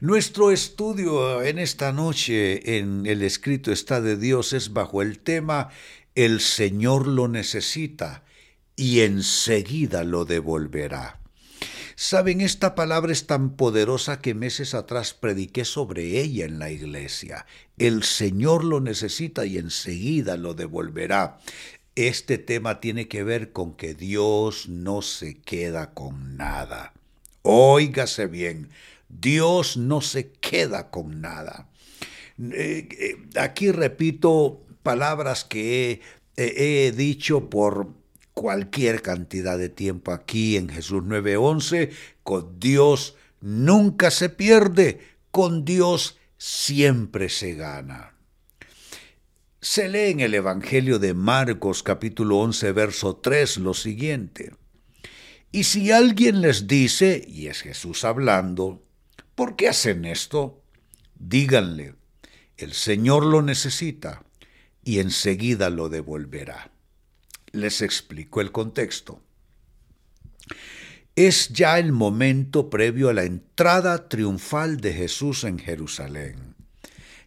[0.00, 5.70] Nuestro estudio en esta noche en el escrito está de Dios es bajo el tema
[6.14, 8.22] El Señor lo necesita
[8.76, 11.18] y enseguida lo devolverá.
[11.96, 17.44] Saben, esta palabra es tan poderosa que meses atrás prediqué sobre ella en la iglesia.
[17.76, 21.40] El Señor lo necesita y enseguida lo devolverá.
[21.94, 26.92] Este tema tiene que ver con que Dios no se queda con nada.
[27.42, 28.68] Óigase bien,
[29.08, 31.68] Dios no se queda con nada.
[32.38, 36.00] Eh, eh, aquí repito palabras que
[36.36, 37.88] he, he dicho por
[38.32, 41.90] cualquier cantidad de tiempo aquí en Jesús 9:11,
[42.22, 48.17] con Dios nunca se pierde, con Dios siempre se gana.
[49.60, 54.52] Se lee en el Evangelio de Marcos capítulo 11 verso 3 lo siguiente.
[55.50, 58.82] Y si alguien les dice, y es Jesús hablando,
[59.38, 60.64] ¿Por qué hacen esto?
[61.14, 61.94] Díganle,
[62.56, 64.24] el Señor lo necesita
[64.82, 66.72] y enseguida lo devolverá.
[67.52, 69.22] Les explico el contexto.
[71.14, 76.57] Es ya el momento previo a la entrada triunfal de Jesús en Jerusalén.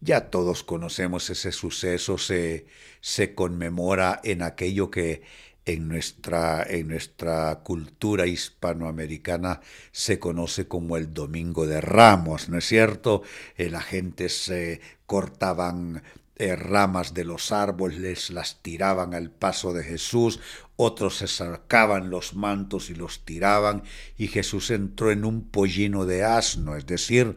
[0.00, 2.66] Ya todos conocemos ese suceso, se,
[3.00, 5.22] se conmemora en aquello que
[5.68, 9.60] en nuestra, en nuestra cultura hispanoamericana
[9.92, 13.22] se conoce como el Domingo de Ramos, ¿no es cierto?
[13.56, 16.02] Eh, la gente se cortaban
[16.36, 20.40] eh, ramas de los árboles, las tiraban al paso de Jesús,
[20.76, 23.82] otros se sacaban los mantos y los tiraban,
[24.16, 27.36] y Jesús entró en un pollino de asno, es decir,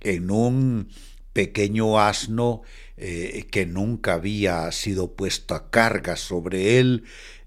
[0.00, 0.88] en un
[1.36, 2.62] pequeño asno
[2.96, 7.04] eh, que nunca había sido puesto a carga sobre él,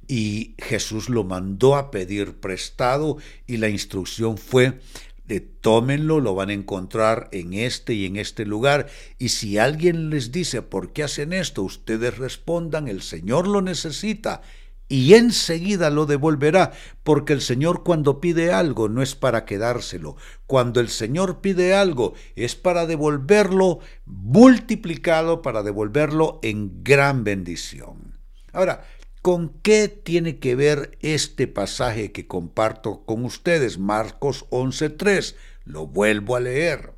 [0.07, 3.17] y Jesús lo mandó a pedir prestado
[3.47, 4.79] y la instrucción fue
[5.25, 8.89] de tómenlo, lo van a encontrar en este y en este lugar.
[9.17, 11.63] Y si alguien les dice, ¿por qué hacen esto?
[11.63, 14.43] Ustedes respondan, el Señor lo necesita
[14.89, 16.71] y enseguida lo devolverá,
[17.03, 20.17] porque el Señor cuando pide algo no es para quedárselo,
[20.47, 28.19] cuando el Señor pide algo es para devolverlo multiplicado, para devolverlo en gran bendición.
[28.51, 28.83] Ahora,
[29.21, 33.77] ¿Con qué tiene que ver este pasaje que comparto con ustedes?
[33.77, 35.35] Marcos 11.3.
[35.65, 36.93] Lo vuelvo a leer.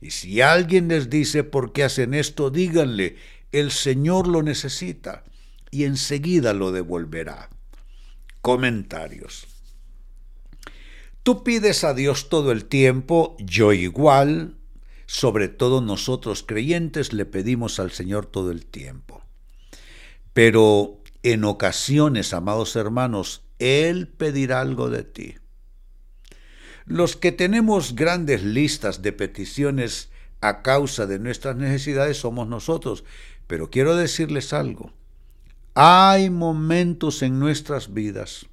[0.00, 3.16] Y si alguien les dice por qué hacen esto, díganle,
[3.52, 5.22] el Señor lo necesita
[5.70, 7.50] y enseguida lo devolverá.
[8.40, 9.46] Comentarios.
[11.22, 14.56] Tú pides a Dios todo el tiempo, yo igual,
[15.06, 19.22] sobre todo nosotros creyentes le pedimos al Señor todo el tiempo.
[20.32, 25.34] Pero en ocasiones, amados hermanos, Él pedirá algo de ti.
[26.84, 30.10] Los que tenemos grandes listas de peticiones
[30.40, 33.02] a causa de nuestras necesidades somos nosotros,
[33.48, 34.92] pero quiero decirles algo.
[35.78, 38.46] Hay momentos en nuestras vidas,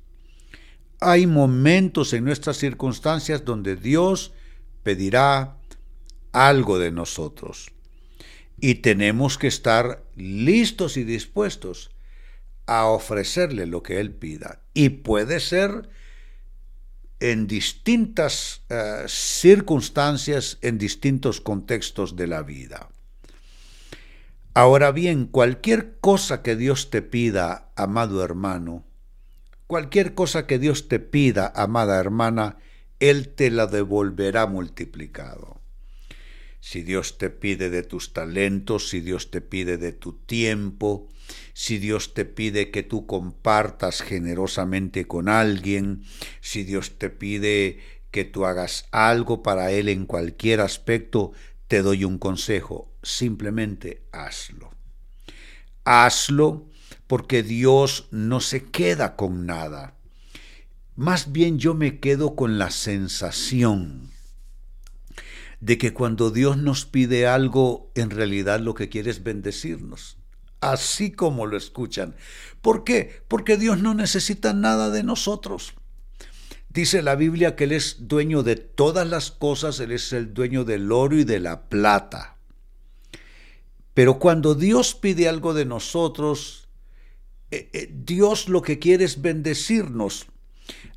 [1.00, 4.34] hay momentos en nuestras circunstancias donde Dios
[4.84, 5.56] pedirá
[6.34, 7.72] algo de nosotros.
[8.60, 11.92] Y tenemos que estar listos y dispuestos
[12.66, 14.62] a ofrecerle lo que él pida.
[14.74, 15.90] Y puede ser
[17.22, 22.90] en distintas eh, circunstancias, en distintos contextos de la vida.
[24.56, 28.86] Ahora bien, cualquier cosa que Dios te pida, amado hermano,
[29.66, 32.58] cualquier cosa que Dios te pida, amada hermana,
[33.00, 35.60] Él te la devolverá multiplicado.
[36.60, 41.10] Si Dios te pide de tus talentos, si Dios te pide de tu tiempo,
[41.54, 46.04] si Dios te pide que tú compartas generosamente con alguien,
[46.42, 47.80] si Dios te pide
[48.12, 51.32] que tú hagas algo para Él en cualquier aspecto,
[51.68, 54.72] te doy un consejo, simplemente hazlo.
[55.84, 56.70] Hazlo
[57.08, 59.96] porque Dios no se queda con nada.
[60.96, 64.12] Más bien yo me quedo con la sensación
[65.60, 70.18] de que cuando Dios nos pide algo, en realidad lo que quiere es bendecirnos
[70.64, 72.16] así como lo escuchan.
[72.62, 73.22] ¿Por qué?
[73.28, 75.74] Porque Dios no necesita nada de nosotros.
[76.74, 80.64] Dice la Biblia que Él es dueño de todas las cosas, Él es el dueño
[80.64, 82.38] del oro y de la plata.
[83.94, 86.68] Pero cuando Dios pide algo de nosotros,
[87.52, 90.26] eh, eh, Dios lo que quiere es bendecirnos.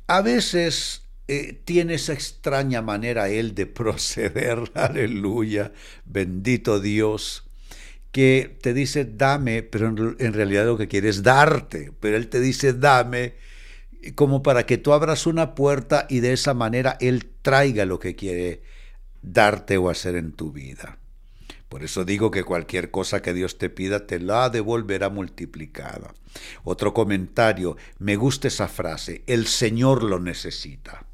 [0.07, 5.73] A veces eh, tiene esa extraña manera Él de proceder, aleluya,
[6.05, 7.43] bendito Dios
[8.11, 12.39] que te dice dame, pero en, realidad lo que quiere es darte, pero Él te
[12.39, 13.35] dice dame
[14.15, 18.15] como para que tú abras una puerta y de esa manera Él traiga lo que
[18.15, 18.61] quiere
[19.21, 20.99] darte o hacer en tu vida.
[21.69, 26.13] Por eso digo que cualquier cosa que Dios te pida te la devolverá multiplicada.
[26.63, 31.05] Otro comentario, me gusta esa frase, el Señor lo necesita.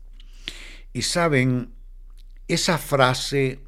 [0.91, 1.73] Y saben,
[2.47, 3.61] esa frase,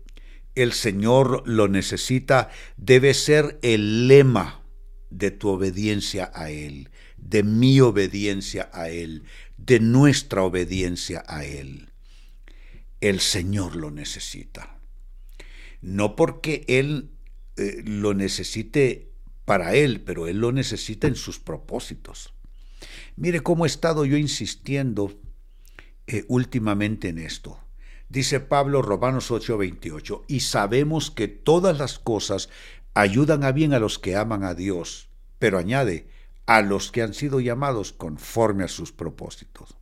[0.53, 4.61] el Señor lo necesita, debe ser el lema
[5.09, 6.91] de tu obediencia a Él,
[7.25, 9.23] de mi obediencia a Él,
[9.57, 11.89] de nuestra obediencia a Él.
[13.01, 14.77] El Señor lo necesita.
[15.81, 17.09] No porque Él
[17.57, 19.11] eh, lo necesite
[19.43, 22.33] para Él, pero Él lo necesita en sus propósitos.
[23.15, 25.19] Mire cómo he estado yo insistiendo
[26.07, 27.59] eh, últimamente en esto.
[28.07, 32.49] Dice Pablo Romanos 8:28, y sabemos que todas las cosas
[32.93, 36.07] ayudan a bien a los que aman a Dios, pero añade,
[36.45, 39.75] a los que han sido llamados conforme a sus propósitos.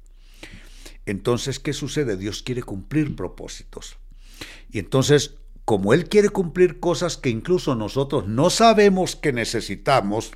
[1.06, 2.15] Entonces, ¿qué sucede?
[2.18, 3.98] Dios quiere cumplir propósitos.
[4.71, 10.31] Y entonces, como Él quiere cumplir cosas que incluso nosotros no sabemos que necesitamos,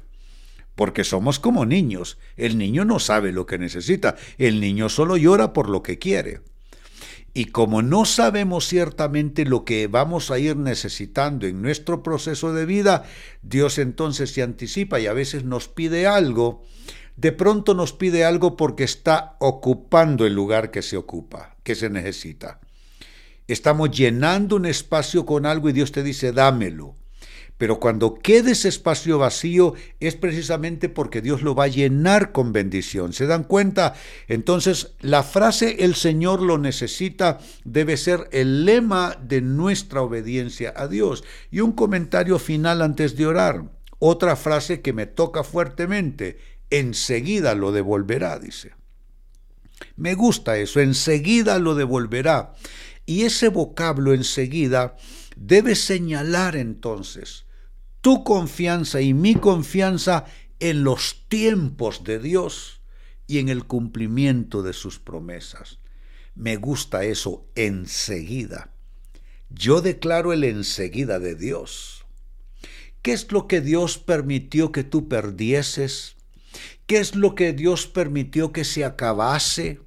[0.75, 5.53] porque somos como niños, el niño no sabe lo que necesita, el niño solo llora
[5.53, 6.41] por lo que quiere.
[7.37, 12.65] Y como no sabemos ciertamente lo que vamos a ir necesitando en nuestro proceso de
[12.65, 13.03] vida,
[13.43, 16.63] Dios entonces se anticipa y a veces nos pide algo.
[17.15, 21.91] De pronto nos pide algo porque está ocupando el lugar que se ocupa, que se
[21.91, 22.59] necesita.
[23.47, 26.95] Estamos llenando un espacio con algo y Dios te dice, dámelo.
[27.57, 32.53] Pero cuando quede ese espacio vacío es precisamente porque Dios lo va a llenar con
[32.53, 33.13] bendición.
[33.13, 33.95] ¿Se dan cuenta?
[34.27, 40.87] Entonces, la frase el Señor lo necesita debe ser el lema de nuestra obediencia a
[40.87, 41.23] Dios.
[41.49, 43.63] Y un comentario final antes de orar.
[43.97, 46.37] Otra frase que me toca fuertemente.
[46.69, 48.73] Enseguida lo devolverá, dice.
[49.95, 52.53] Me gusta eso, enseguida lo devolverá.
[53.07, 54.95] Y ese vocablo enseguida
[55.35, 57.46] debe señalar entonces
[58.07, 60.23] tu confianza y mi confianza
[60.61, 62.79] en los tiempos de Dios
[63.27, 65.79] y en el cumplimiento de sus promesas.
[66.33, 68.71] Me gusta eso enseguida.
[69.49, 72.05] Yo declaro el enseguida de Dios.
[73.01, 76.15] ¿Qué es lo que Dios permitió que tú perdieses?
[76.85, 79.81] ¿Qué es lo que Dios permitió que se acabase?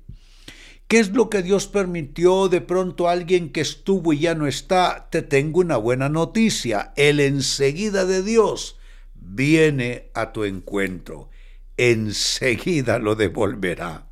[0.90, 4.48] ¿Qué es lo que Dios permitió de pronto a alguien que estuvo y ya no
[4.48, 5.06] está?
[5.08, 6.92] Te tengo una buena noticia.
[6.96, 8.76] El enseguida de Dios
[9.14, 11.30] viene a tu encuentro.
[11.76, 14.08] Enseguida lo devolverá.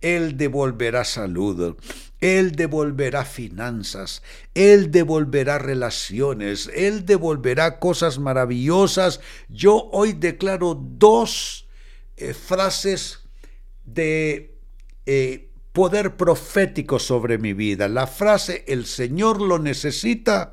[0.00, 1.76] Él devolverá salud.
[2.20, 4.22] Él devolverá finanzas,
[4.54, 9.20] Él devolverá relaciones, Él devolverá cosas maravillosas.
[9.48, 11.66] Yo hoy declaro dos
[12.16, 13.20] eh, frases
[13.84, 14.54] de
[15.06, 17.88] eh, poder profético sobre mi vida.
[17.88, 20.50] La frase el Señor lo necesita,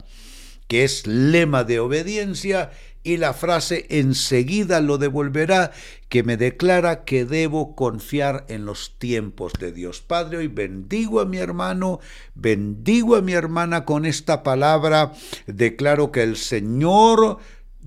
[0.68, 2.72] que es lema de obediencia,
[3.04, 5.72] y la frase enseguida lo devolverá,
[6.10, 10.02] que me declara que debo confiar en los tiempos de Dios.
[10.02, 12.02] Padre, hoy bendigo a mi hermano,
[12.36, 15.14] bendigo a mi hermana con esta palabra,
[15.46, 17.38] declaro que el Señor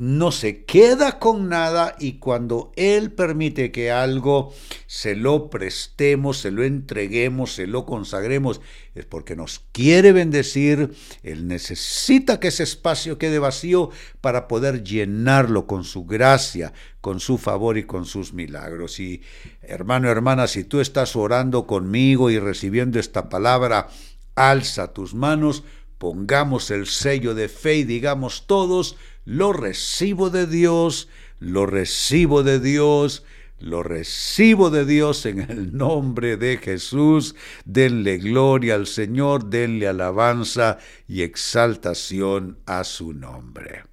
[0.00, 4.54] no se queda con nada y cuando Él permite que algo
[4.86, 8.62] se lo prestemos, se lo entreguemos, se lo consagremos,
[8.94, 13.90] es porque nos quiere bendecir, Él necesita que ese espacio quede vacío
[14.22, 19.00] para poder llenarlo con su gracia, con su favor y con sus milagros.
[19.00, 19.20] Y
[19.60, 23.88] hermano, hermana, si tú estás orando conmigo y recibiendo esta palabra,
[24.34, 25.62] alza tus manos,
[25.98, 31.08] pongamos el sello de fe y digamos todos, lo recibo de Dios,
[31.38, 33.24] lo recibo de Dios,
[33.58, 37.34] lo recibo de Dios en el nombre de Jesús.
[37.64, 43.89] Denle gloria al Señor, denle alabanza y exaltación a su nombre.